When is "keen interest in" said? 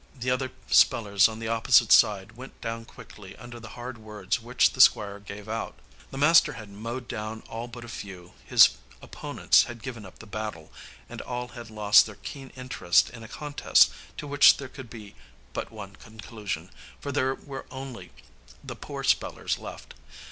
12.15-13.21